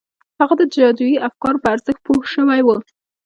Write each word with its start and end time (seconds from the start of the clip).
هغه 0.39 0.53
د 0.59 0.63
جادویي 0.73 1.17
افکارو 1.27 1.61
په 1.63 1.67
ارزښت 1.75 1.99
پوه 2.05 2.21
شوی 2.33 2.61
و 2.63 2.67